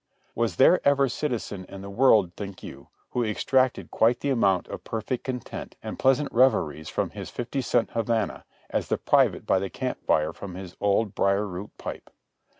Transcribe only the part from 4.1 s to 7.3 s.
the amount of perfect content and pleasant reveries from his